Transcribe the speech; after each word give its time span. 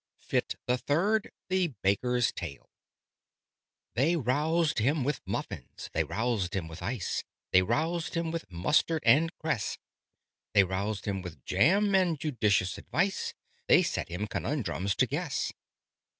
Fit 0.17 0.55
the 0.65 0.79
Third 0.79 1.31
THE 1.47 1.75
BAKER'S 1.83 2.31
TALE 2.31 2.67
They 3.93 4.15
roused 4.15 4.79
him 4.79 5.03
with 5.03 5.21
muffins 5.27 5.91
they 5.93 6.03
roused 6.03 6.55
him 6.55 6.67
with 6.67 6.81
ice 6.81 7.23
They 7.51 7.61
roused 7.61 8.15
him 8.15 8.31
with 8.31 8.51
mustard 8.51 9.03
and 9.05 9.31
cress 9.37 9.77
They 10.53 10.63
roused 10.63 11.05
him 11.05 11.21
with 11.21 11.45
jam 11.45 11.93
and 11.93 12.19
judicious 12.19 12.79
advice 12.79 13.35
They 13.67 13.83
set 13.83 14.09
him 14.09 14.25
conundrums 14.25 14.95
to 14.95 15.05
guess. 15.05 15.53